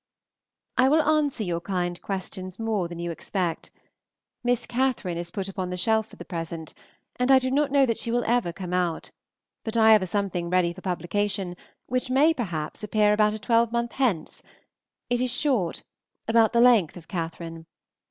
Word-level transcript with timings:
I 0.79 0.89
will 0.89 1.03
answer 1.03 1.43
your 1.43 1.61
kind 1.61 2.01
questions 2.01 2.57
more 2.57 2.87
than 2.87 2.97
you 2.97 3.11
expect. 3.11 3.69
"Miss 4.43 4.65
Catherine" 4.65 5.15
is 5.19 5.29
put 5.29 5.47
upon 5.47 5.69
the 5.69 5.77
shelf 5.77 6.07
for 6.07 6.15
the 6.15 6.25
present, 6.25 6.73
and 7.17 7.29
I 7.29 7.37
do 7.37 7.51
not 7.51 7.69
know 7.71 7.85
that 7.85 7.99
she 7.99 8.09
will 8.09 8.23
ever 8.25 8.51
come 8.51 8.73
out; 8.73 9.11
but 9.63 9.77
I 9.77 9.91
have 9.91 10.01
a 10.01 10.07
something 10.07 10.49
ready 10.49 10.73
for 10.73 10.81
publication, 10.81 11.55
which 11.85 12.09
may, 12.09 12.33
perhaps, 12.33 12.83
appear 12.83 13.13
about 13.13 13.35
a 13.35 13.37
twelvemonth 13.37 13.91
hence. 13.91 14.41
It 15.11 15.21
is 15.21 15.29
short, 15.29 15.83
about 16.27 16.53
the 16.53 16.61
length 16.61 16.97
of 16.97 17.07
"Catherine." 17.07 17.67